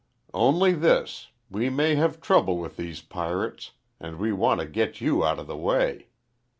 [0.33, 5.23] "Only this we may have trouble with these pirates, and we want to get you
[5.23, 6.07] out of the way.